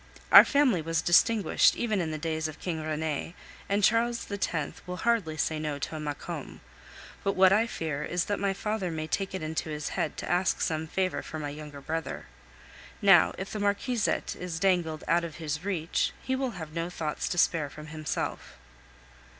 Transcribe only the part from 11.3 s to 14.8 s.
my younger brother. Now, if the marquisate is